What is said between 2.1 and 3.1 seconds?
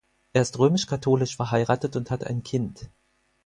ein Kind.